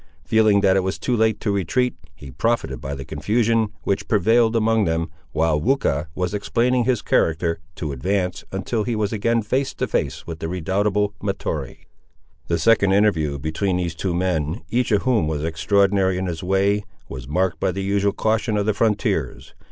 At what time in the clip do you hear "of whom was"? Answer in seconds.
14.91-15.43